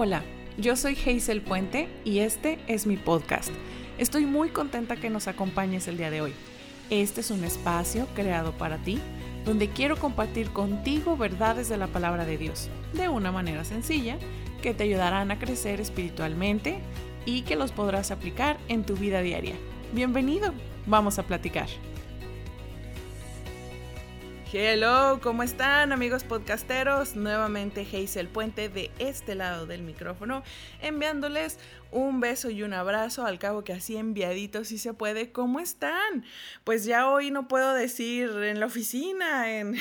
[0.00, 0.22] Hola,
[0.56, 3.50] yo soy Hazel Puente y este es mi podcast.
[3.98, 6.34] Estoy muy contenta que nos acompañes el día de hoy.
[6.88, 9.00] Este es un espacio creado para ti
[9.44, 14.18] donde quiero compartir contigo verdades de la palabra de Dios de una manera sencilla
[14.62, 16.78] que te ayudarán a crecer espiritualmente
[17.26, 19.56] y que los podrás aplicar en tu vida diaria.
[19.92, 20.54] Bienvenido,
[20.86, 21.66] vamos a platicar.
[24.50, 27.16] Hello, ¿cómo están amigos podcasteros?
[27.16, 30.42] Nuevamente Hazel Puente de este lado del micrófono,
[30.80, 31.58] enviándoles
[31.90, 35.32] un beso y un abrazo, al cabo que así enviadito si se puede.
[35.32, 36.24] ¿Cómo están?
[36.64, 39.76] Pues ya hoy no puedo decir en la oficina, en,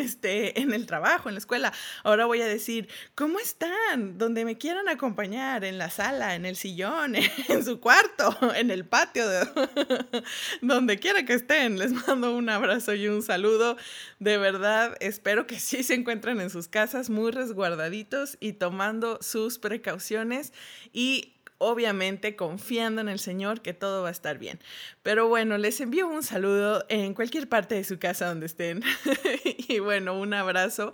[0.00, 1.72] este, en el trabajo, en la escuela.
[2.02, 4.18] Ahora voy a decir, ¿cómo están?
[4.18, 7.14] Donde me quieran acompañar, en la sala, en el sillón,
[7.48, 9.24] en su cuarto, en el patio,
[10.60, 11.78] donde quiera que estén.
[11.78, 13.76] Les mando un abrazo y un saludo.
[14.18, 19.58] De verdad, espero que sí se encuentren en sus casas muy resguardaditos y tomando sus
[19.58, 20.52] precauciones
[20.92, 24.60] y obviamente confiando en el Señor que todo va a estar bien.
[25.02, 28.82] Pero bueno, les envío un saludo en cualquier parte de su casa donde estén.
[29.68, 30.92] y bueno, un abrazo.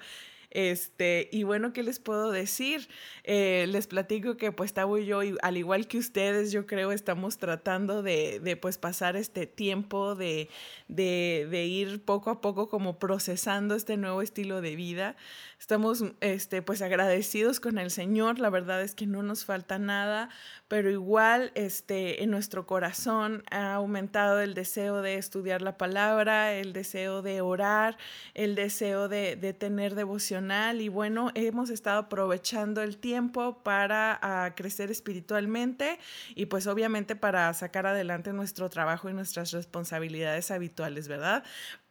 [0.54, 2.88] Este, y bueno, ¿qué les puedo decir?
[3.24, 7.38] Eh, les platico que pues Tavo y yo, al igual que ustedes, yo creo, estamos
[7.38, 10.48] tratando de, de pues pasar este tiempo, de,
[10.86, 15.16] de, de, ir poco a poco como procesando este nuevo estilo de vida.
[15.64, 20.28] Estamos este, pues agradecidos con el Señor, la verdad es que no nos falta nada,
[20.68, 26.74] pero igual este, en nuestro corazón ha aumentado el deseo de estudiar la palabra, el
[26.74, 27.96] deseo de orar,
[28.34, 34.52] el deseo de, de tener devocional y bueno, hemos estado aprovechando el tiempo para ah,
[34.54, 35.98] crecer espiritualmente
[36.34, 41.42] y pues obviamente para sacar adelante nuestro trabajo y nuestras responsabilidades habituales, ¿verdad?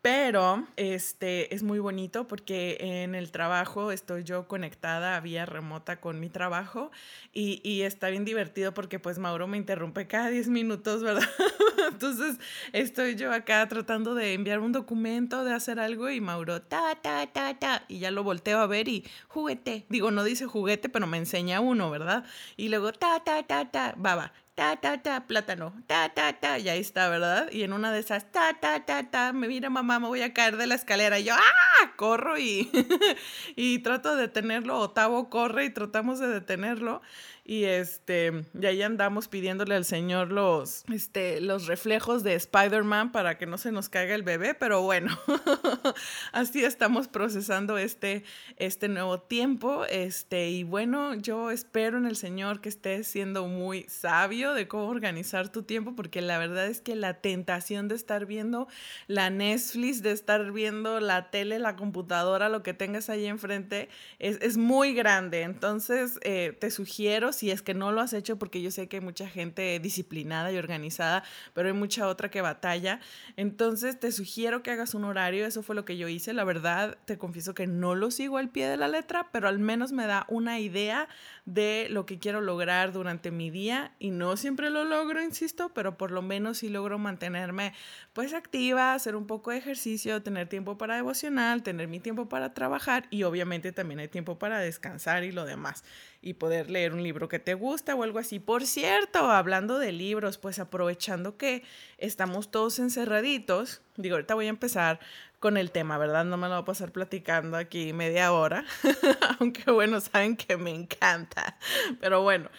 [0.04, 6.02] Pero este es muy bonito porque en el trabajo estoy yo conectada a vía remota
[6.02, 6.92] con mi trabajo
[7.32, 11.24] y, y está bien divertido porque pues Mauro me interrumpe cada 10 minutos, ¿verdad?
[11.90, 12.36] Entonces
[12.74, 17.26] estoy yo acá tratando de enviar un documento, de hacer algo y Mauro, ta, ta,
[17.28, 19.86] ta, ta, y ya lo volteo a ver y juguete.
[19.88, 22.26] Digo, no dice juguete, pero me enseña uno, ¿verdad?
[22.58, 26.70] Y luego, ta, ta, ta, ta, baba ta, ta, ta, plátano, ta, ta, ta, y
[26.70, 27.50] ahí está, ¿verdad?
[27.52, 30.34] Y en una de esas, ta, ta, ta, ta, me mira mamá, me voy a
[30.34, 31.20] caer de la escalera.
[31.20, 31.94] Y yo, ¡ah!
[31.96, 32.70] Corro y,
[33.56, 37.02] y trato de detenerlo, Otavo corre y tratamos de detenerlo.
[37.46, 43.38] Y este, y ahí andamos pidiéndole al Señor los, este, los reflejos de Spider-Man para
[43.38, 45.12] que no se nos caiga el bebé, pero bueno,
[46.32, 48.24] así estamos procesando este,
[48.56, 49.84] este nuevo tiempo.
[49.90, 54.88] Este, y bueno, yo espero en el Señor que estés siendo muy sabio de cómo
[54.88, 58.70] organizar tu tiempo, porque la verdad es que la tentación de estar viendo
[59.08, 63.90] la Netflix, de estar viendo la tele, la computadora, lo que tengas ahí enfrente,
[64.20, 65.42] es, es muy grande.
[65.42, 68.98] Entonces, eh, te sugiero si es que no lo has hecho, porque yo sé que
[68.98, 71.24] hay mucha gente disciplinada y organizada,
[71.54, 73.00] pero hay mucha otra que batalla.
[73.36, 76.34] Entonces te sugiero que hagas un horario, eso fue lo que yo hice.
[76.34, 79.60] La verdad, te confieso que no lo sigo al pie de la letra, pero al
[79.60, 81.08] menos me da una idea
[81.46, 85.98] de lo que quiero lograr durante mi día y no siempre lo logro, insisto, pero
[85.98, 87.74] por lo menos sí logro mantenerme
[88.14, 92.54] pues activa, hacer un poco de ejercicio, tener tiempo para devocional, tener mi tiempo para
[92.54, 95.84] trabajar y obviamente también hay tiempo para descansar y lo demás
[96.22, 98.40] y poder leer un libro que te gusta o algo así.
[98.40, 101.64] Por cierto, hablando de libros, pues aprovechando que
[101.98, 105.02] estamos todos encerraditos, digo, ahorita voy a empezar
[105.44, 106.24] con el tema, ¿verdad?
[106.24, 108.64] No me lo voy a pasar platicando aquí media hora,
[109.40, 111.58] aunque bueno, saben que me encanta,
[112.00, 112.50] pero bueno.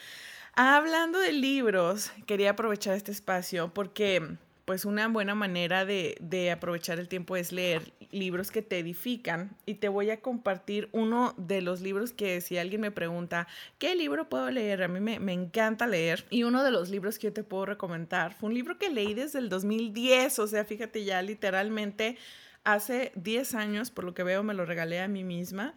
[0.52, 4.36] Hablando de libros, quería aprovechar este espacio porque
[4.66, 9.76] pues una buena manera de, aprovechar el tiempo es leer libros que te edifican y
[9.76, 14.28] te voy a compartir uno de los libros que si alguien me pregunta, ¿qué libro
[14.28, 14.82] puedo leer?
[14.82, 17.64] A mí me, me encanta leer y uno de los libros que yo te puedo
[17.64, 22.18] recomendar fue un libro que leí desde el 2010, o sea, fíjate ya literalmente
[22.64, 25.74] hace 10 años, por lo que veo, me lo regalé a mí misma.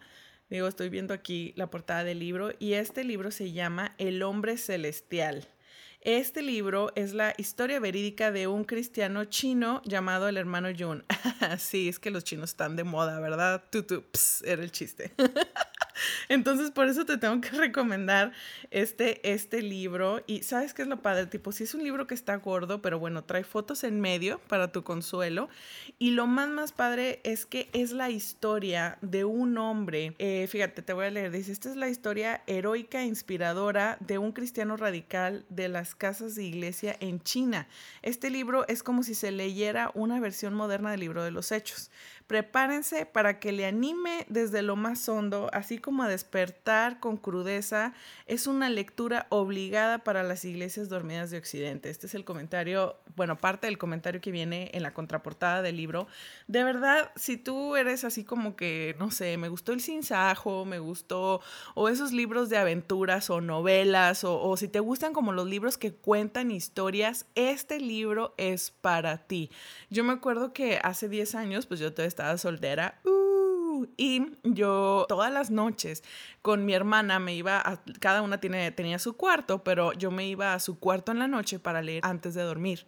[0.50, 4.56] Digo, estoy viendo aquí la portada del libro y este libro se llama El hombre
[4.56, 5.46] celestial.
[6.00, 11.04] Este libro es la historia verídica de un cristiano chino llamado el hermano Yun.
[11.58, 13.64] sí, es que los chinos están de moda, ¿verdad?
[13.70, 14.04] Tutu,
[14.44, 15.12] era el chiste.
[16.28, 18.32] Entonces, por eso te tengo que recomendar
[18.70, 20.22] este, este libro.
[20.26, 22.98] Y sabes qué es lo padre, tipo, sí es un libro que está gordo, pero
[22.98, 25.48] bueno, trae fotos en medio para tu consuelo.
[25.98, 30.14] Y lo más, más padre es que es la historia de un hombre.
[30.18, 31.30] Eh, fíjate, te voy a leer.
[31.30, 36.34] Dice, esta es la historia heroica e inspiradora de un cristiano radical de las casas
[36.34, 37.68] de iglesia en China.
[38.02, 41.90] Este libro es como si se leyera una versión moderna del libro de los hechos
[42.28, 47.94] prepárense para que le anime desde lo más hondo, así como a despertar con crudeza.
[48.26, 51.88] Es una lectura obligada para las iglesias dormidas de Occidente.
[51.88, 56.06] Este es el comentario, bueno, parte del comentario que viene en la contraportada del libro.
[56.48, 60.78] De verdad, si tú eres así como que, no sé, me gustó el sinsajo, me
[60.78, 61.40] gustó,
[61.74, 65.94] o esos libros de aventuras o novelas, o, si te gustan como los libros que
[65.94, 69.50] cuentan historias, este libro es para ti.
[69.88, 72.94] Yo me acuerdo que hace 10 años, pues yo todavía estaba soltera.
[73.04, 73.27] Uh,
[73.96, 76.02] y yo todas las noches
[76.42, 80.26] con mi hermana me iba a, cada una tiene, tenía su cuarto, pero yo me
[80.26, 82.86] iba a su cuarto en la noche para leer antes de dormir.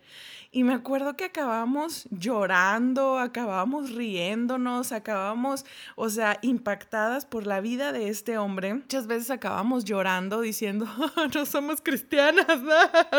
[0.53, 5.65] Y me acuerdo que acabábamos llorando, acabábamos riéndonos, acabábamos,
[5.95, 8.75] o sea, impactadas por la vida de este hombre.
[8.75, 10.87] Muchas veces acabamos llorando diciendo,
[11.35, 12.47] no somos cristianas,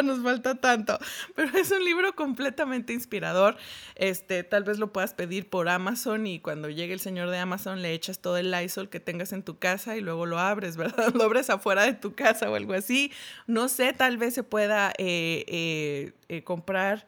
[0.04, 0.98] nos falta tanto.
[1.36, 3.56] Pero es un libro completamente inspirador.
[3.96, 7.61] Este, tal vez lo puedas pedir por Amazon y cuando llegue el señor de Amazon
[7.66, 11.13] le echas todo el Lysol que tengas en tu casa y luego lo abres, ¿verdad?
[11.16, 13.12] Lo abres afuera de tu casa o algo así.
[13.48, 17.08] No sé, tal vez se pueda eh, eh, eh, comprar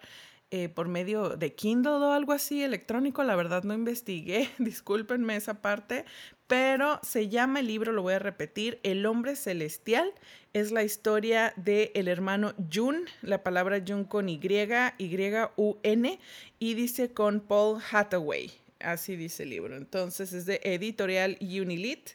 [0.75, 3.23] por medio de Kindle o algo así electrónico.
[3.23, 6.05] La verdad no investigué, discúlpenme esa parte,
[6.45, 10.13] pero se llama el libro, lo voy a repetir, El hombre celestial.
[10.53, 14.39] Es la historia del el hermano Jun, la palabra Jun con Y,
[14.99, 16.19] Y-U-N,
[16.59, 18.62] y dice con Paul Hathaway.
[18.83, 19.75] Así dice el libro.
[19.75, 22.11] Entonces es de editorial Unilit.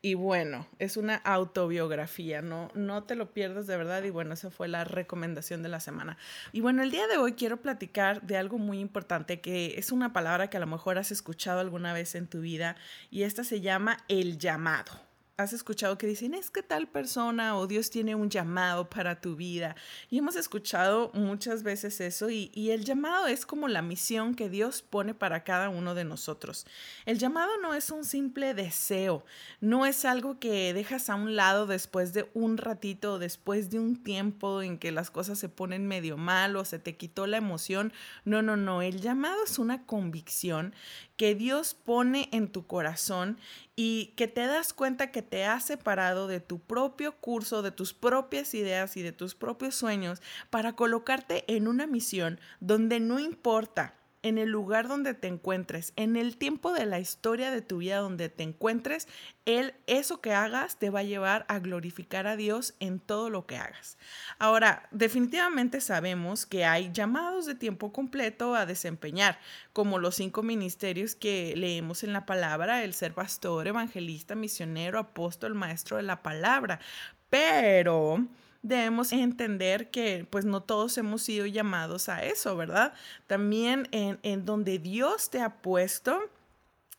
[0.00, 4.02] Y bueno, es una autobiografía, no, no te lo pierdas de verdad.
[4.04, 6.18] Y bueno, esa fue la recomendación de la semana.
[6.52, 10.12] Y bueno, el día de hoy quiero platicar de algo muy importante que es una
[10.12, 12.76] palabra que a lo mejor has escuchado alguna vez en tu vida
[13.10, 15.03] y esta se llama el llamado
[15.36, 19.34] has escuchado que dicen, es que tal persona o Dios tiene un llamado para tu
[19.34, 19.74] vida.
[20.08, 24.48] Y hemos escuchado muchas veces eso y, y, el llamado es como la misión que
[24.48, 26.66] Dios pone para cada uno de nosotros.
[27.04, 29.24] El llamado no es un simple deseo,
[29.60, 34.02] no es algo que dejas a un lado después de un ratito, después de un
[34.02, 37.92] tiempo en que las cosas se ponen medio mal o se te quitó la emoción.
[38.24, 40.74] No, no, no, el llamado es una convicción
[41.16, 43.38] que Dios pone en tu corazón
[43.76, 47.92] y que te das cuenta que te has separado de tu propio curso, de tus
[47.92, 53.94] propias ideas y de tus propios sueños para colocarte en una misión donde no importa
[54.24, 57.98] en el lugar donde te encuentres, en el tiempo de la historia de tu vida
[57.98, 59.06] donde te encuentres,
[59.44, 63.44] él, eso que hagas te va a llevar a glorificar a Dios en todo lo
[63.44, 63.98] que hagas.
[64.38, 69.38] Ahora, definitivamente sabemos que hay llamados de tiempo completo a desempeñar,
[69.74, 75.54] como los cinco ministerios que leemos en la palabra, el ser pastor, evangelista, misionero, apóstol,
[75.54, 76.80] maestro de la palabra.
[77.28, 78.26] Pero
[78.64, 82.94] debemos entender que pues no todos hemos sido llamados a eso, ¿verdad?
[83.26, 86.18] También en, en donde Dios te ha puesto,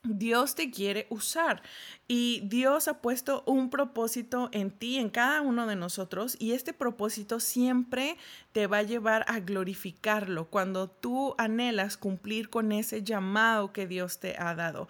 [0.04, 1.62] Dios te quiere usar
[2.06, 6.72] y Dios ha puesto un propósito en ti, en cada uno de nosotros, y este
[6.72, 8.16] propósito siempre
[8.52, 14.20] te va a llevar a glorificarlo cuando tú anhelas cumplir con ese llamado que Dios
[14.20, 14.86] te ha dado.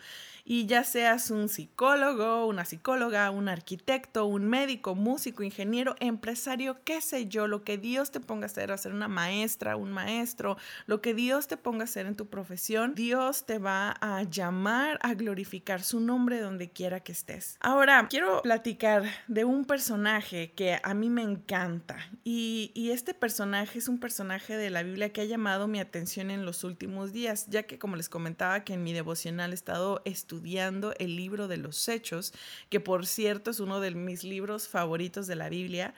[0.48, 7.00] Y ya seas un psicólogo, una psicóloga, un arquitecto, un médico, músico, ingeniero, empresario, qué
[7.00, 10.56] sé yo, lo que Dios te ponga a hacer, a ser una maestra, un maestro,
[10.86, 15.00] lo que Dios te ponga a hacer en tu profesión, Dios te va a llamar
[15.02, 17.56] a glorificar su nombre donde quiera que estés.
[17.58, 23.80] Ahora, quiero platicar de un personaje que a mí me encanta y, y este personaje
[23.80, 27.48] es un personaje de la Biblia que ha llamado mi atención en los últimos días,
[27.48, 31.48] ya que como les comentaba que en mi devocional he estado estudiando estudiando el libro
[31.48, 32.34] de los Hechos,
[32.68, 35.94] que por cierto es uno de mis libros favoritos de la Biblia.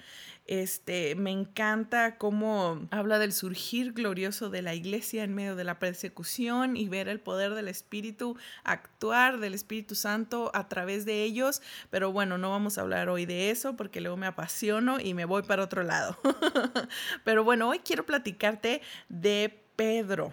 [0.46, 5.80] Este, me encanta cómo habla del surgir glorioso de la iglesia en medio de la
[5.80, 11.60] persecución y ver el poder del Espíritu actuar del Espíritu Santo a través de ellos.
[11.90, 15.24] Pero bueno, no vamos a hablar hoy de eso porque luego me apasiono y me
[15.24, 16.16] voy para otro lado.
[17.24, 20.32] Pero bueno, hoy quiero platicarte de Pedro.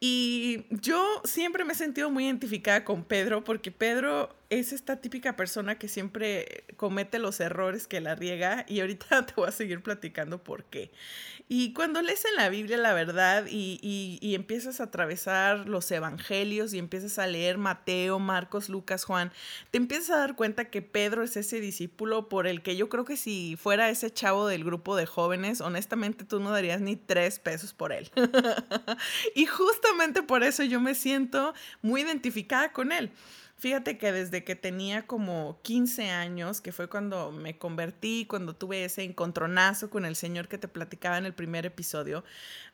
[0.00, 5.36] Y yo siempre me he sentido muy identificada con Pedro porque Pedro es esta típica
[5.36, 9.80] persona que siempre comete los errores que la riega y ahorita te voy a seguir
[9.80, 10.90] platicando por qué.
[11.48, 13.78] Y cuando lees en la Biblia la verdad y,
[14.20, 19.32] y, empiezas a atravesar los evangelios y empiezas a leer Mateo, Marcos, Lucas, Juan,
[19.70, 23.04] te empiezas a dar cuenta que Pedro es ese discípulo por el que yo creo
[23.04, 27.38] que si fuera ese chavo del grupo de jóvenes, honestamente tú no darías ni tres
[27.38, 28.10] pesos por él.
[29.34, 33.12] y justamente por eso yo me siento muy identificada con él.
[33.60, 38.86] Fíjate que desde que tenía como 15 años, que fue cuando me convertí, cuando tuve
[38.86, 42.24] ese encontronazo con el Señor que te platicaba en el primer episodio,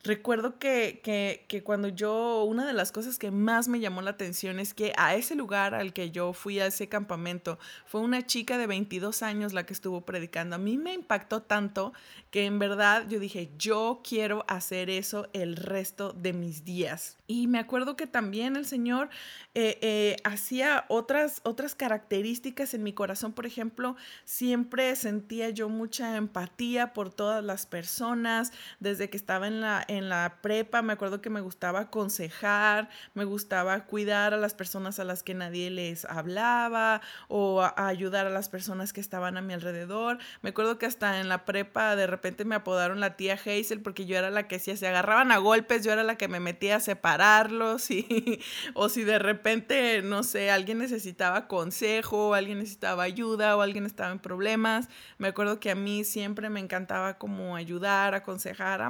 [0.04, 4.12] recuerdo que, que, que, cuando yo, una de las cosas que más me llamó la
[4.12, 8.24] atención es que a ese lugar al que yo fui, a ese campamento, fue una
[8.24, 10.54] chica de 22 años la que estuvo predicando.
[10.54, 11.94] A mí me impactó tanto
[12.30, 17.16] que en verdad yo dije, yo quiero hacer eso el resto de mis días.
[17.26, 19.08] Y me acuerdo que también el Señor
[19.54, 23.32] eh, eh, hacía otras, otras características en mi corazón.
[23.32, 28.52] Por ejemplo, siempre sentía yo mucha empatía por todas las personas.
[28.78, 33.24] Desde que estaba en la, en la prepa, me acuerdo que me gustaba aconsejar, me
[33.24, 38.48] gustaba cuidar a las personas a las que nadie les hablaba o ayudar a las
[38.48, 40.18] personas que estaban a mi alrededor.
[40.42, 44.06] Me acuerdo que hasta en la prepa de repente me apodaron la tía Hazel porque
[44.06, 46.76] yo era la que si se agarraban a golpes, yo era la que me metía
[46.76, 46.80] a
[47.16, 48.40] separarlos y,
[48.74, 54.12] o si de repente no sé, alguien necesitaba consejo, alguien necesitaba ayuda o alguien estaba
[54.12, 54.88] en problemas.
[55.18, 58.88] Me acuerdo que a mí siempre me encantaba como ayudar, aconsejar a,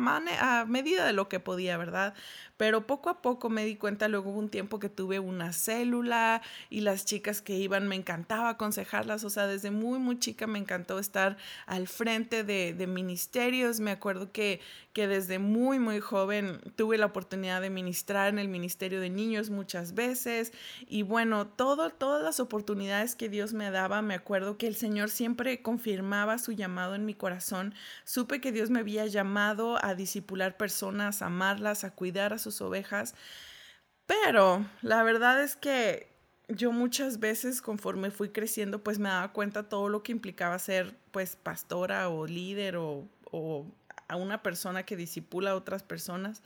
[0.60, 2.14] a medida de lo que podía, ¿verdad?
[2.56, 6.42] Pero poco a poco me di cuenta, luego hubo un tiempo que tuve una célula
[6.70, 10.58] y las chicas que iban me encantaba aconsejarlas, o sea, desde muy, muy chica me
[10.58, 11.36] encantó estar
[11.66, 13.80] al frente de, de ministerios.
[13.80, 14.60] Me acuerdo que,
[14.92, 19.50] que desde muy, muy joven tuve la oportunidad de ministrar en el Ministerio de Niños
[19.50, 20.52] muchas veces
[20.88, 25.10] y bueno, todo, todas las oportunidades que Dios me daba, me acuerdo que el Señor
[25.10, 27.74] siempre confirmaba su llamado en mi corazón.
[28.04, 32.60] Supe que Dios me había llamado a disipular personas, a amarlas, a cuidar a sus
[32.60, 33.14] ovejas.
[34.06, 36.08] Pero la verdad es que
[36.48, 40.96] yo muchas veces conforme fui creciendo, pues me daba cuenta todo lo que implicaba ser
[41.10, 43.66] pues pastora o líder o, o
[44.08, 46.42] a una persona que disipula a otras personas.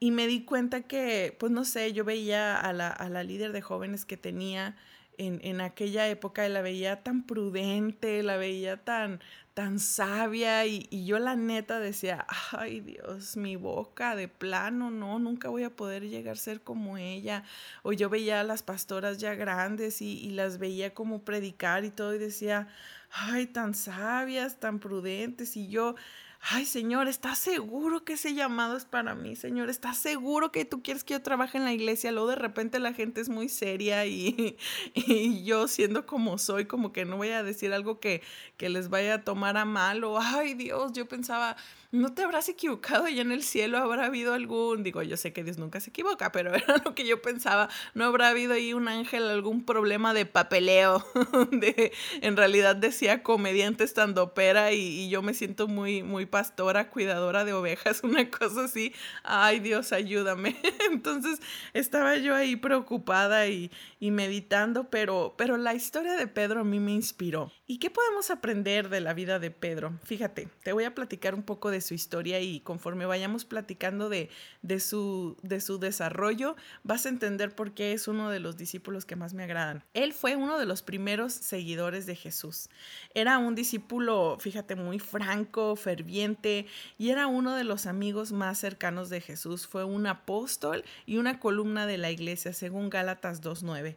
[0.00, 3.52] Y me di cuenta que, pues no sé, yo veía a la, a la líder
[3.52, 4.76] de jóvenes que tenía
[5.18, 9.20] en, en, aquella época la veía tan prudente, la veía tan,
[9.54, 15.18] tan sabia y, y, yo la neta decía, ay Dios, mi boca de plano, no,
[15.18, 17.44] nunca voy a poder llegar a ser como ella.
[17.82, 21.90] O yo veía a las pastoras ya grandes y, y las veía como predicar y
[21.90, 22.68] todo y decía,
[23.10, 25.96] ay, tan sabias, tan prudentes y yo
[26.40, 29.36] ay Señor, ¿estás seguro que ese llamado es para mí?
[29.36, 32.12] Señor, ¿estás seguro que tú quieres que yo trabaje en la iglesia?
[32.12, 34.56] Luego de repente la gente es muy seria y,
[34.94, 38.22] y yo siendo como soy, como que no voy a decir algo que,
[38.56, 41.56] que les vaya a tomar a mal o, ay Dios, yo pensaba,
[41.90, 43.78] ¿no te habrás equivocado ya en el cielo?
[43.78, 47.06] ¿Habrá habido algún, digo, yo sé que Dios nunca se equivoca, pero era lo que
[47.06, 51.04] yo pensaba, ¿no habrá habido ahí un ángel, algún problema de papeleo?
[51.50, 57.44] de, en realidad decía comediante estandopera y, y yo me siento muy, muy pastora, cuidadora
[57.44, 58.92] de ovejas, una cosa así,
[59.22, 60.56] ay Dios, ayúdame.
[60.90, 61.40] Entonces
[61.72, 66.80] estaba yo ahí preocupada y, y meditando, pero, pero la historia de Pedro a mí
[66.80, 67.52] me inspiró.
[67.70, 69.92] ¿Y qué podemos aprender de la vida de Pedro?
[70.02, 74.30] Fíjate, te voy a platicar un poco de su historia y conforme vayamos platicando de,
[74.62, 79.04] de, su, de su desarrollo, vas a entender por qué es uno de los discípulos
[79.04, 79.84] que más me agradan.
[79.92, 82.70] Él fue uno de los primeros seguidores de Jesús.
[83.12, 86.64] Era un discípulo, fíjate, muy franco, ferviente
[86.96, 89.66] y era uno de los amigos más cercanos de Jesús.
[89.66, 93.96] Fue un apóstol y una columna de la iglesia, según Gálatas 2.9.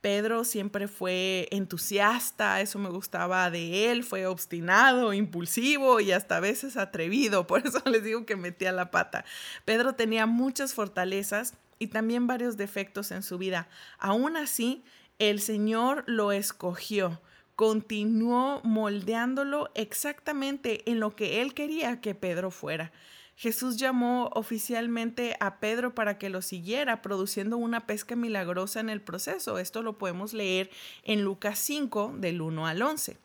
[0.00, 6.40] Pedro siempre fue entusiasta, eso me gustaba de él, fue obstinado, impulsivo y hasta a
[6.40, 9.24] veces atrevido, por eso les digo que metía la pata.
[9.64, 13.68] Pedro tenía muchas fortalezas y también varios defectos en su vida.
[13.98, 14.84] Aún así,
[15.18, 17.20] el Señor lo escogió,
[17.56, 22.92] continuó moldeándolo exactamente en lo que él quería que Pedro fuera.
[23.38, 29.00] Jesús llamó oficialmente a Pedro para que lo siguiera, produciendo una pesca milagrosa en el
[29.00, 29.60] proceso.
[29.60, 30.70] Esto lo podemos leer
[31.04, 33.16] en Lucas 5, del 1 al 11.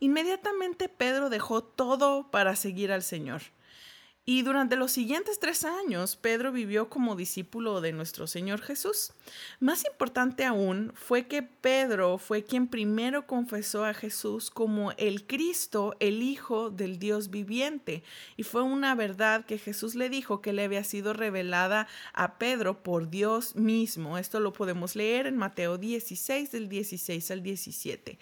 [0.00, 3.40] Inmediatamente Pedro dejó todo para seguir al Señor.
[4.26, 9.12] Y durante los siguientes tres años, Pedro vivió como discípulo de nuestro Señor Jesús.
[9.60, 15.94] Más importante aún fue que Pedro fue quien primero confesó a Jesús como el Cristo,
[16.00, 18.02] el Hijo del Dios viviente.
[18.38, 22.82] Y fue una verdad que Jesús le dijo que le había sido revelada a Pedro
[22.82, 24.16] por Dios mismo.
[24.16, 28.18] Esto lo podemos leer en Mateo 16, del 16 al 17.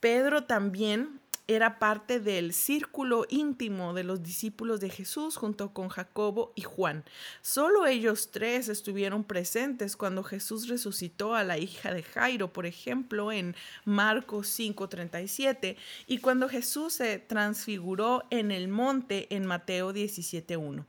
[0.00, 6.52] Pedro también era parte del círculo íntimo de los discípulos de Jesús junto con Jacobo
[6.54, 7.04] y Juan.
[7.42, 13.30] Solo ellos tres estuvieron presentes cuando Jesús resucitó a la hija de Jairo, por ejemplo,
[13.30, 20.86] en Marcos 5:37, y cuando Jesús se transfiguró en el monte en Mateo 17:1.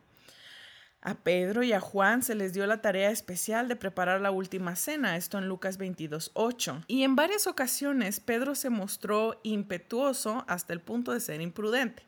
[1.07, 4.75] A Pedro y a Juan se les dio la tarea especial de preparar la última
[4.75, 6.85] cena, esto en Lucas 22, 8.
[6.87, 12.01] Y en varias ocasiones Pedro se mostró impetuoso hasta el punto de ser imprudente.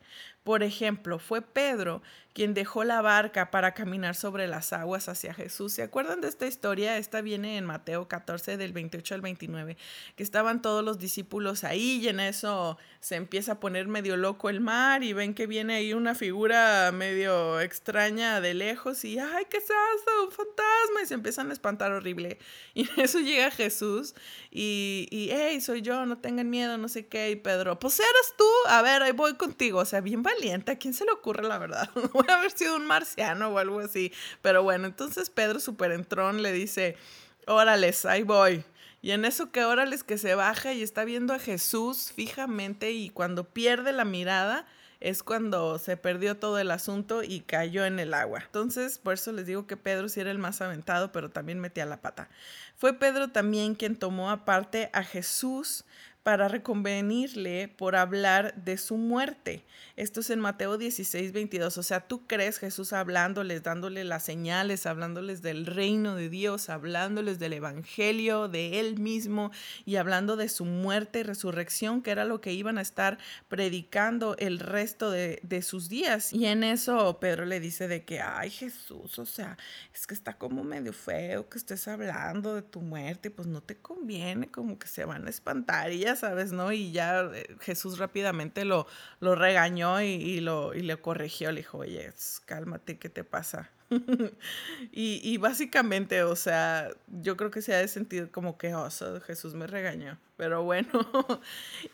[0.44, 2.02] Por ejemplo, fue Pedro
[2.38, 5.74] quien dejó la barca para caminar sobre las aguas hacia Jesús.
[5.74, 7.00] ¿Se acuerdan de esta historia?
[7.00, 9.76] Esta viene en Mateo 14 del 28 al 29,
[10.16, 14.52] que estaban todos los discípulos ahí y en eso se empieza a poner medio loco
[14.52, 19.46] el mar y ven que viene ahí una figura medio extraña de lejos y ¡ay,
[19.50, 20.26] qué es eso!
[20.26, 21.02] ¡Un fantasma!
[21.02, 22.38] Y se empiezan a espantar horrible.
[22.76, 24.14] Y en eso llega Jesús
[24.52, 26.06] y, y ¡hey, soy yo!
[26.06, 27.32] No tengan miedo, no sé qué.
[27.32, 29.80] Y Pedro, pues eres tú, a ver, ahí voy contigo.
[29.80, 30.72] O sea, bien valiente.
[30.72, 31.90] ¿A quién se le ocurre la verdad?
[32.30, 34.12] haber sido un marciano o algo así.
[34.42, 36.98] Pero bueno, entonces Pedro Superentrón le dice,
[37.48, 38.64] órales, ahí voy.
[39.02, 43.10] Y en eso que órales que se baja y está viendo a Jesús fijamente y
[43.10, 44.66] cuando pierde la mirada
[45.00, 48.42] es cuando se perdió todo el asunto y cayó en el agua.
[48.44, 51.86] Entonces, por eso les digo que Pedro sí era el más aventado, pero también metía
[51.86, 52.30] la pata.
[52.76, 55.86] Fue Pedro también quien tomó aparte a Jesús
[56.28, 59.64] para reconvenirle por hablar de su muerte.
[59.96, 61.78] Esto es en Mateo 16, 22.
[61.78, 67.40] O sea, tú crees Jesús hablándoles, dándole las señales, hablándoles del reino de Dios, hablándoles
[67.40, 69.52] del Evangelio, de Él mismo
[69.86, 74.36] y hablando de su muerte y resurrección, que era lo que iban a estar predicando
[74.38, 76.34] el resto de, de sus días.
[76.34, 79.58] Y en eso Pedro le dice de que, ay Jesús, o sea,
[79.94, 83.78] es que está como medio feo que estés hablando de tu muerte, pues no te
[83.78, 86.72] conviene, como que se van a espantar y ya sabes, ¿no?
[86.72, 88.88] Y ya eh, Jesús rápidamente lo,
[89.20, 92.12] lo regañó y, lo, y le corrigió, le dijo, oye,
[92.46, 93.70] cálmate, ¿qué te pasa?
[94.92, 96.90] y, básicamente, o sea,
[97.22, 98.90] yo creo que se ha de sentir como que, oh,
[99.26, 100.20] Jesús me regañó.
[100.36, 100.90] Pero bueno,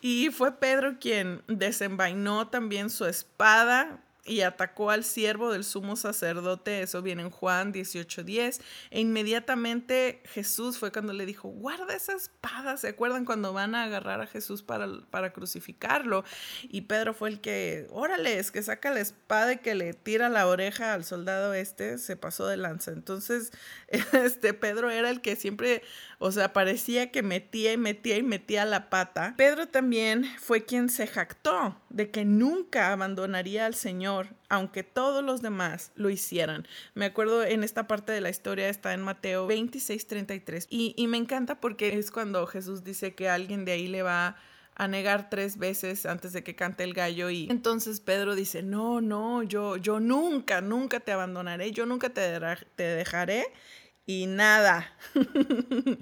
[0.00, 6.82] y fue Pedro quien desenvainó también su espada y atacó al siervo del sumo sacerdote,
[6.82, 12.76] eso viene en Juan 18:10, e inmediatamente Jesús fue cuando le dijo, guarda esa espada,
[12.76, 16.24] ¿se acuerdan cuando van a agarrar a Jesús para, para crucificarlo?
[16.62, 20.28] Y Pedro fue el que, órale, es que saca la espada y que le tira
[20.28, 22.92] la oreja al soldado este, se pasó de lanza.
[22.92, 23.52] Entonces,
[24.12, 25.82] este Pedro era el que siempre,
[26.18, 29.34] o sea, parecía que metía y metía y metía la pata.
[29.36, 34.13] Pedro también fue quien se jactó de que nunca abandonaría al Señor
[34.48, 36.66] aunque todos los demás lo hicieran.
[36.94, 41.06] Me acuerdo en esta parte de la historia, está en Mateo 26, 33, y, y
[41.06, 44.36] me encanta porque es cuando Jesús dice que alguien de ahí le va
[44.76, 49.00] a negar tres veces antes de que cante el gallo y entonces Pedro dice, no,
[49.00, 52.40] no, yo, yo nunca, nunca te abandonaré, yo nunca te,
[52.74, 53.46] te dejaré
[54.06, 54.92] y nada,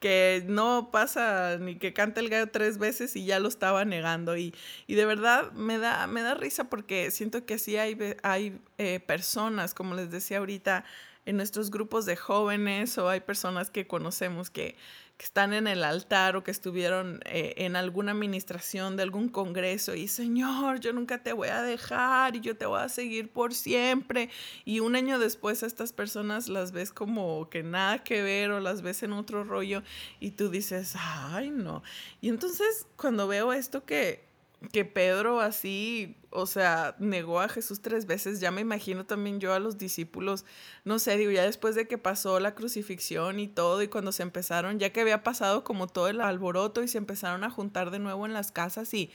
[0.00, 4.36] que no pasa ni que cante el gallo tres veces y ya lo estaba negando.
[4.36, 4.54] Y,
[4.86, 9.00] y de verdad me da, me da risa porque siento que sí hay, hay eh,
[9.00, 10.84] personas, como les decía ahorita,
[11.24, 14.76] en nuestros grupos de jóvenes o hay personas que conocemos que
[15.16, 19.94] que están en el altar o que estuvieron eh, en alguna administración de algún congreso
[19.94, 23.54] y Señor, yo nunca te voy a dejar y yo te voy a seguir por
[23.54, 24.28] siempre.
[24.64, 28.60] Y un año después a estas personas las ves como que nada que ver o
[28.60, 29.82] las ves en otro rollo
[30.20, 31.82] y tú dices, ay no.
[32.20, 34.25] Y entonces cuando veo esto que
[34.72, 39.52] que Pedro así, o sea, negó a Jesús tres veces, ya me imagino también yo
[39.52, 40.44] a los discípulos,
[40.84, 44.22] no sé, digo, ya después de que pasó la crucifixión y todo, y cuando se
[44.22, 47.98] empezaron, ya que había pasado como todo el alboroto y se empezaron a juntar de
[47.98, 49.10] nuevo en las casas y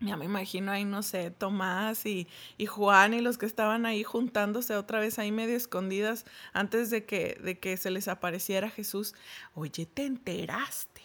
[0.00, 4.02] ya me imagino ahí, no sé, Tomás y, y Juan y los que estaban ahí
[4.02, 9.14] juntándose otra vez ahí medio escondidas antes de que, de que se les apareciera Jesús.
[9.54, 11.00] Oye, ¿te enteraste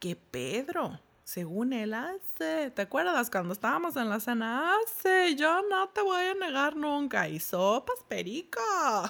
[0.00, 0.98] que Pedro
[1.28, 2.70] según él hace.
[2.70, 4.74] ¿Te acuerdas cuando estábamos en la cena?
[4.74, 7.28] Hace, yo no te voy a negar nunca.
[7.28, 8.58] Y Sopas Perico.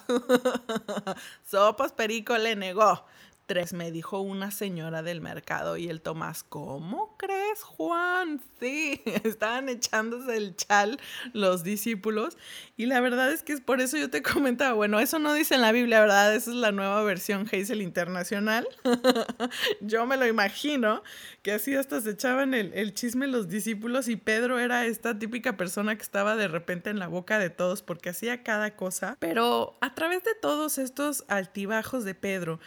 [1.45, 3.05] Sopas Perico le negó
[3.49, 8.41] tres, me dijo una señora del mercado y el Tomás, ¿cómo crees, Juan?
[8.59, 10.99] Sí, estaban echándose el chal
[11.33, 12.37] los discípulos
[12.77, 15.55] y la verdad es que es por eso yo te comentaba, bueno, eso no dice
[15.55, 16.35] en la Biblia, ¿verdad?
[16.35, 18.67] Esa es la nueva versión Hazel Internacional.
[19.81, 21.05] yo me lo imagino
[21.43, 25.57] que así hasta se echaban el, el chisme los discípulos y Pedro era esta típica
[25.57, 29.79] persona que estaba de repente en la boca de todos porque hacía cada cosa, pero
[29.81, 32.59] a través de todos estos altibajos de Pedro,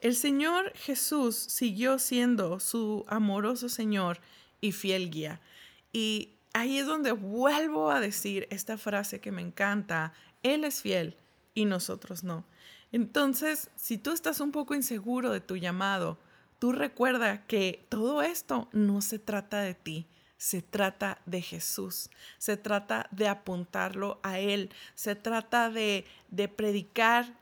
[0.00, 4.20] el Señor Jesús siguió siendo su amoroso Señor
[4.60, 5.40] y fiel guía.
[5.92, 11.16] Y ahí es donde vuelvo a decir esta frase que me encanta, Él es fiel
[11.54, 12.44] y nosotros no.
[12.92, 16.18] Entonces, si tú estás un poco inseguro de tu llamado,
[16.58, 22.56] tú recuerda que todo esto no se trata de ti, se trata de Jesús, se
[22.56, 27.38] trata de apuntarlo a Él, se trata de, de predicar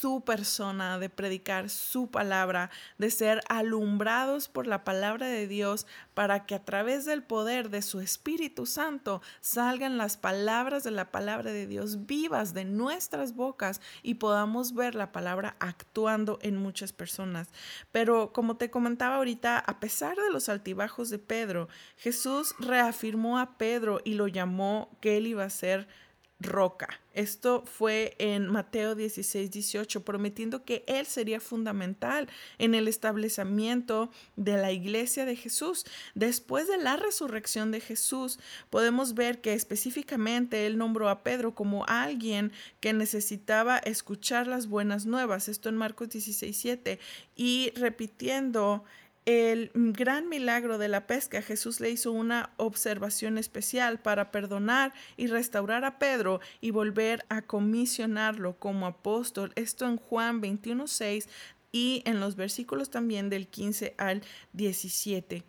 [0.00, 6.44] su persona, de predicar su palabra, de ser alumbrados por la palabra de Dios para
[6.44, 11.50] que a través del poder de su Espíritu Santo salgan las palabras de la palabra
[11.50, 17.48] de Dios vivas de nuestras bocas y podamos ver la palabra actuando en muchas personas.
[17.90, 23.56] Pero como te comentaba ahorita, a pesar de los altibajos de Pedro, Jesús reafirmó a
[23.56, 25.88] Pedro y lo llamó que él iba a ser
[26.38, 27.00] roca.
[27.14, 34.58] Esto fue en Mateo 16, 18, prometiendo que Él sería fundamental en el establecimiento de
[34.58, 35.86] la iglesia de Jesús.
[36.14, 41.86] Después de la resurrección de Jesús, podemos ver que específicamente Él nombró a Pedro como
[41.86, 45.48] alguien que necesitaba escuchar las buenas nuevas.
[45.48, 46.98] Esto en Marcos 16, 7.
[47.34, 48.84] Y repitiendo
[49.26, 55.26] el gran milagro de la pesca, Jesús le hizo una observación especial para perdonar y
[55.26, 59.52] restaurar a Pedro y volver a comisionarlo como apóstol.
[59.56, 61.28] Esto en Juan 21.6
[61.76, 64.22] y en los versículos también del 15 al
[64.54, 65.42] 17.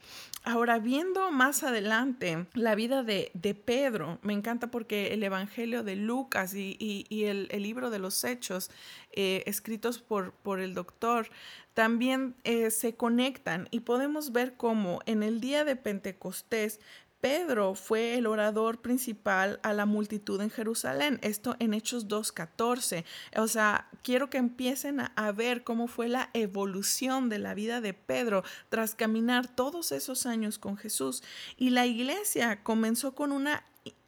[0.44, 3.32] Ahora, viendo más adelante la vida de,
[3.64, 8.72] Pedro, me encanta porque el Evangelio de Lucas y, el, libro de los Hechos,
[9.14, 11.30] eh, escritos por, por el doctor,
[11.74, 16.82] también eh, se conectan y podemos ver cómo en el día de Pentecostés
[17.28, 21.20] Pedro fue el orador principal a la multitud en Jerusalén.
[21.22, 23.04] Esto en Hechos 2.14.
[23.36, 27.94] O sea, quiero que empiecen a, ver cómo fue la evolución de la vida de
[27.94, 31.22] Pedro tras caminar todos esos años con Jesús.
[31.58, 33.66] Y la iglesia comenzó con una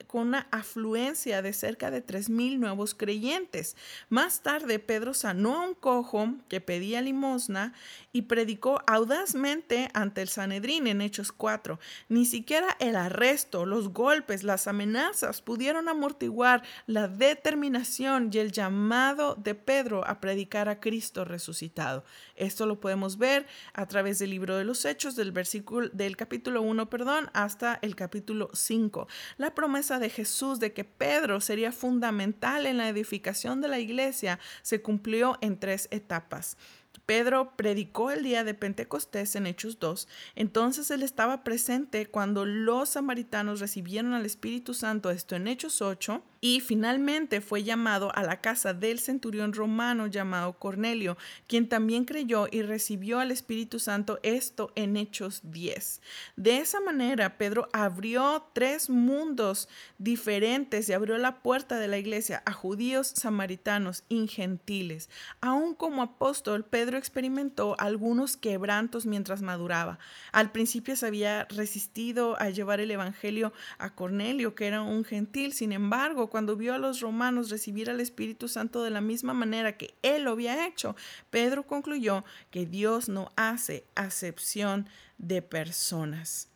[0.09, 3.75] con una afluencia de cerca de 3.000 nuevos creyentes.
[4.09, 7.73] Más tarde, Pedro sanó a un cojo que pedía limosna
[8.11, 11.79] y predicó audazmente ante el Sanedrín en Hechos 4.
[12.07, 19.35] Ni siquiera el arresto, los golpes, las amenazas pudieron amortiguar la determinación y el llamado
[19.35, 22.03] de Pedro a predicar a Cristo resucitado.
[22.35, 26.63] Esto lo podemos ver a través del libro de los Hechos del versículo del capítulo
[26.63, 29.07] 1, perdón, hasta el capítulo 5.
[29.37, 34.39] La promesa de Jesús de que Pedro sería fundamental en la edificación de la iglesia
[34.61, 36.57] se cumplió en tres etapas.
[37.05, 40.07] Pedro predicó el día de Pentecostés en Hechos 2.
[40.35, 46.23] Entonces él estaba presente cuando los samaritanos recibieron al Espíritu Santo, esto en Hechos 8
[46.41, 52.47] y finalmente fue llamado a la casa del centurión romano llamado Cornelio, quien también creyó
[52.49, 56.01] y recibió al Espíritu Santo, esto en Hechos 10.
[56.35, 62.41] De esa manera, Pedro abrió tres mundos diferentes y abrió la puerta de la iglesia
[62.45, 65.09] a judíos, samaritanos y gentiles.
[65.41, 69.99] Aún como apóstol, Pedro experimentó algunos quebrantos mientras maduraba.
[70.31, 75.53] Al principio se había resistido a llevar el Evangelio a Cornelio, que era un gentil,
[75.53, 79.77] sin embargo, cuando vio a los romanos recibir al Espíritu Santo de la misma manera
[79.77, 80.95] que él lo había hecho,
[81.29, 84.87] Pedro concluyó que Dios no hace acepción
[85.17, 86.49] de personas.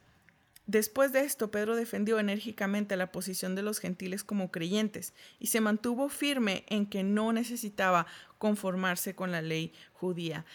[0.66, 5.60] Después de esto, Pedro defendió enérgicamente la posición de los gentiles como creyentes y se
[5.60, 8.08] mantuvo firme en que no necesitaba
[8.38, 10.46] conformarse con la ley judía.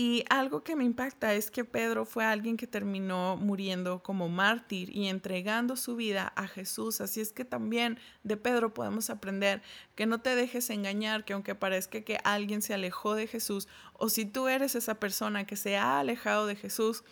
[0.00, 4.96] Y algo que me impacta es que Pedro fue alguien que terminó muriendo como mártir
[4.96, 7.00] y entregando su vida a Jesús.
[7.00, 9.60] Así es que también de Pedro podemos aprender
[9.96, 14.08] que no te dejes engañar, que aunque parezca que alguien se alejó de Jesús, o
[14.08, 17.02] si tú eres esa persona que se ha alejado de Jesús,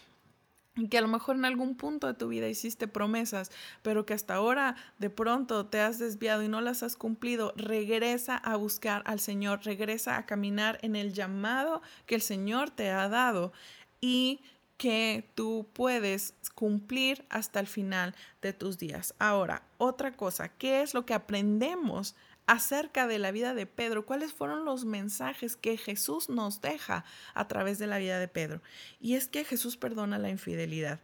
[0.91, 3.51] que a lo mejor en algún punto de tu vida hiciste promesas,
[3.83, 8.37] pero que hasta ahora de pronto te has desviado y no las has cumplido, regresa
[8.37, 13.09] a buscar al Señor, regresa a caminar en el llamado que el Señor te ha
[13.09, 13.53] dado
[14.01, 14.41] y
[14.77, 19.15] que tú puedes cumplir hasta el final de tus días.
[19.19, 22.15] Ahora, otra cosa, ¿qué es lo que aprendemos
[22.47, 27.05] acerca de la vida de Pedro, cuáles fueron los mensajes que Jesús nos deja
[27.35, 28.63] a través de la vida de Pedro.
[29.01, 31.01] Y es que Jesús perdona la infidelidad.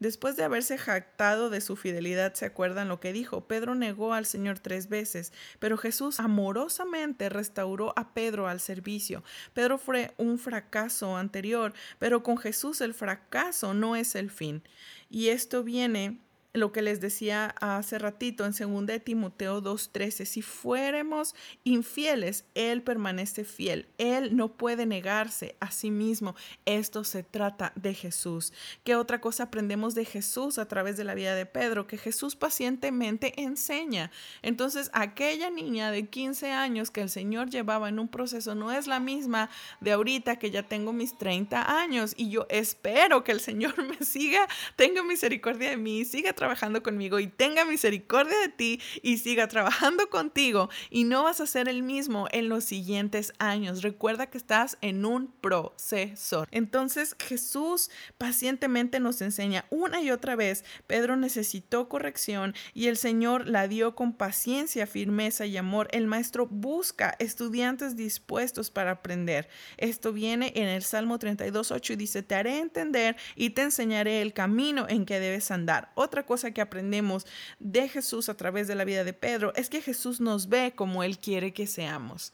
[0.00, 3.46] Después de haberse jactado de su fidelidad, ¿se acuerdan lo que dijo?
[3.46, 9.22] Pedro negó al Señor tres veces, pero Jesús amorosamente restauró a Pedro al servicio.
[9.54, 14.62] Pedro fue un fracaso anterior, pero con Jesús el fracaso no es el fin.
[15.08, 16.18] Y esto viene
[16.54, 23.44] lo que les decía hace ratito en 2 Timoteo 2:13, si fuéramos infieles, Él permanece
[23.44, 26.36] fiel, Él no puede negarse a sí mismo.
[26.64, 28.52] Esto se trata de Jesús.
[28.84, 31.88] ¿Qué otra cosa aprendemos de Jesús a través de la vida de Pedro?
[31.88, 34.12] Que Jesús pacientemente enseña.
[34.42, 38.86] Entonces, aquella niña de 15 años que el Señor llevaba en un proceso no es
[38.86, 43.40] la misma de ahorita que ya tengo mis 30 años y yo espero que el
[43.40, 46.43] Señor me siga, tenga misericordia de mí, siga trabajando
[46.82, 51.68] conmigo y tenga misericordia de ti y siga trabajando contigo y no vas a ser
[51.68, 53.82] el mismo en los siguientes años.
[53.82, 56.46] Recuerda que estás en un proceso.
[56.50, 63.48] Entonces Jesús pacientemente nos enseña una y otra vez, Pedro necesitó corrección y el Señor
[63.48, 65.88] la dio con paciencia, firmeza y amor.
[65.90, 69.48] El maestro busca estudiantes dispuestos para aprender.
[69.76, 74.32] Esto viene en el Salmo 32.8 y dice, te haré entender y te enseñaré el
[74.32, 75.90] camino en que debes andar.
[75.94, 77.26] Otra que aprendemos
[77.58, 81.02] de Jesús a través de la vida de Pedro es que Jesús nos ve como
[81.02, 82.32] Él quiere que seamos.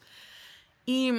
[0.86, 1.12] Y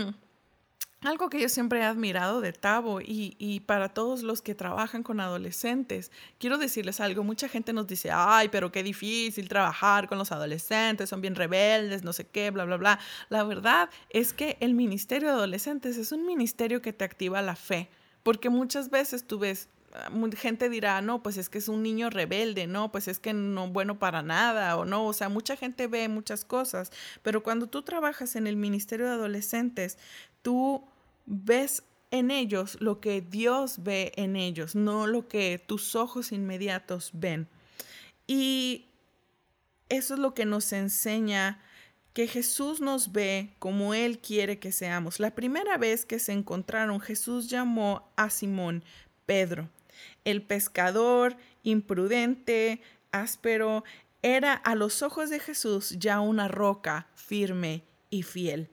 [1.03, 5.01] algo que yo siempre he admirado de Tavo y, y, para todos los que trabajan
[5.01, 10.19] con adolescentes, quiero decirles algo, mucha gente nos dice, ay, pero qué difícil trabajar con
[10.19, 12.99] los adolescentes, son bien rebeldes, no sé qué, bla, bla, bla.
[13.29, 17.55] La verdad es que el Ministerio de Adolescentes es un ministerio que te activa la
[17.55, 17.89] fe,
[18.21, 19.69] porque muchas veces tú ves,
[20.35, 23.67] gente dirá, no, pues es que es un niño rebelde, no, pues es que no
[23.67, 27.81] bueno para nada, o no, o sea, mucha gente ve muchas cosas, pero cuando tú
[27.81, 29.97] trabajas en el Ministerio de Adolescentes,
[30.41, 30.83] tú
[31.25, 37.11] ves en ellos lo que Dios ve en ellos, no lo que tus ojos inmediatos
[37.13, 37.47] ven.
[38.27, 38.85] Y
[39.89, 41.59] eso es lo que nos enseña
[42.13, 45.19] que Jesús nos ve como Él quiere que seamos.
[45.19, 48.83] La primera vez que se encontraron, Jesús llamó a Simón
[49.25, 49.69] Pedro.
[50.23, 53.83] El pescador, imprudente, áspero,
[54.21, 58.69] era a los ojos de Jesús ya una roca firme y fiel.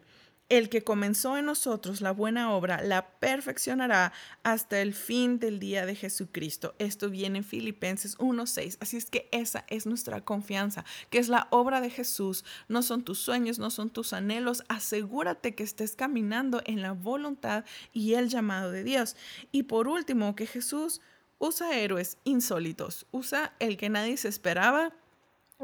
[0.49, 5.85] El que comenzó en nosotros la buena obra la perfeccionará hasta el fin del día
[5.85, 6.75] de Jesucristo.
[6.79, 8.79] Esto viene en Filipenses 1:6.
[8.81, 12.47] Así es que esa es nuestra confianza, que es la obra de Jesús.
[12.67, 14.64] No son tus sueños, no son tus anhelos.
[14.69, 19.17] Asegúrate que estés caminando en la voluntad y el llamado de Dios.
[19.53, 21.03] Y por último, que Jesús
[21.38, 24.92] usa héroes insólitos, usa el que nadie se esperaba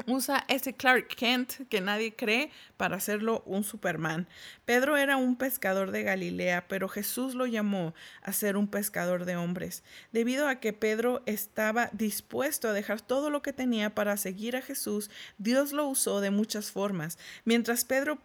[0.07, 4.27] usa ese Clark Kent que nadie cree para hacerlo un Superman.
[4.65, 9.37] Pedro era un pescador de Galilea, pero Jesús lo llamó a ser un pescador de
[9.37, 14.57] hombres, debido a que Pedro estaba dispuesto a dejar todo lo que tenía para seguir
[14.57, 15.09] a Jesús.
[15.37, 17.17] Dios lo usó de muchas formas.
[17.45, 18.19] Mientras Pedro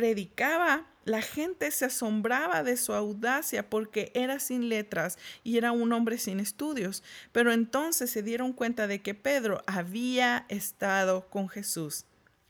[0.00, 5.92] predicaba, la gente se asombraba de su audacia porque era sin letras y era un
[5.92, 7.02] hombre sin estudios.
[7.32, 12.06] Pero entonces se dieron cuenta de que Pedro había estado con Jesús.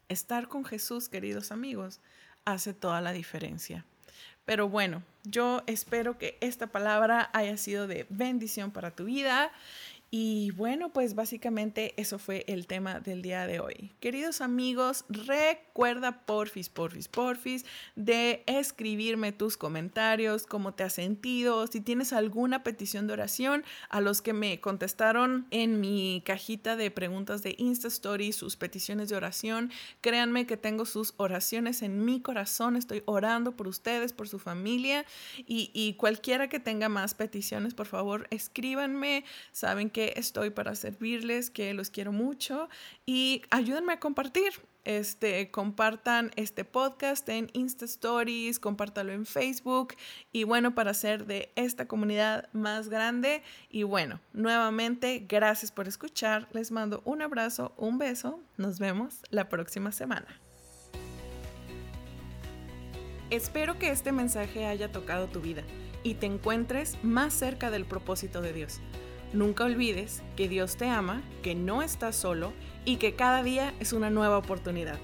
[0.09, 1.99] Estar con Jesús, queridos amigos,
[2.45, 3.85] hace toda la diferencia.
[4.45, 9.51] Pero bueno, yo espero que esta palabra haya sido de bendición para tu vida
[10.13, 13.93] y bueno, pues básicamente eso fue el tema del día de hoy.
[14.01, 21.81] Queridos amigos, recuerda porfis, porfis, porfis de escribirme tus comentarios, cómo te has sentido, si
[21.81, 27.45] tienes alguna petición de oración, a los que me contestaron en mi cajita de preguntas
[27.45, 29.71] de Insta Story, sus peticiones de oración.
[30.01, 35.05] Créanme que tengo sus oraciones en mi corazón, estoy orando por ustedes, por su familia
[35.37, 39.25] y, y cualquiera que tenga más peticiones, por favor, escríbanme.
[39.53, 42.69] Saben estoy para servirles, que los quiero mucho
[43.07, 44.53] y ayúdenme a compartir.
[44.85, 49.95] Este, compartan este podcast en Insta Stories, compártalo en Facebook
[50.33, 53.43] y bueno, para hacer de esta comunidad más grande.
[53.69, 56.49] Y bueno, nuevamente, gracias por escuchar.
[56.53, 58.41] Les mando un abrazo, un beso.
[58.57, 60.41] Nos vemos la próxima semana.
[63.29, 65.63] Espero que este mensaje haya tocado tu vida
[66.03, 68.81] y te encuentres más cerca del propósito de Dios.
[69.33, 72.53] Nunca olvides que Dios te ama, que no estás solo
[72.85, 74.99] y que cada día es una nueva oportunidad.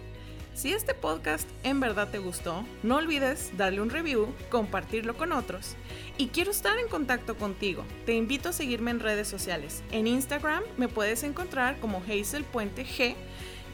[0.56, 5.76] Si este podcast en verdad te gustó, no olvides darle un review, compartirlo con otros.
[6.16, 7.84] Y quiero estar en contacto contigo.
[8.06, 9.82] Te invito a seguirme en redes sociales.
[9.92, 13.14] En Instagram me puedes encontrar como Hazel Puente G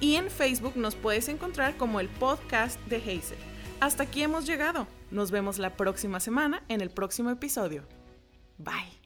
[0.01, 3.39] y en Facebook nos puedes encontrar como el podcast de Hazel.
[3.79, 4.89] Hasta aquí hemos llegado.
[5.13, 7.85] Nos vemos la próxima semana en el próximo episodio.
[8.59, 9.02] Bye.